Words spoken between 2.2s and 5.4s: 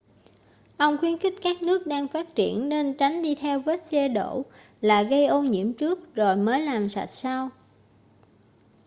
triển nên tránh đi theo vết xe đổ là gây